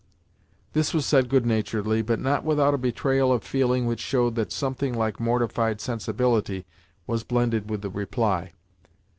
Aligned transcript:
This 0.73 0.95
was 0.95 1.05
said 1.05 1.29
good 1.29 1.45
naturedly, 1.45 2.01
but 2.01 2.19
not 2.19 2.43
without 2.43 2.73
a 2.73 2.79
betrayal 2.79 3.31
of 3.31 3.43
feeling 3.43 3.85
which 3.85 3.99
showed 3.99 4.33
that 4.33 4.51
something 4.51 4.95
like 4.95 5.19
mortified 5.19 5.79
sensibility 5.79 6.65
was 7.05 7.23
blended 7.23 7.69
with 7.69 7.83
the 7.83 7.89
reply. 7.91 8.53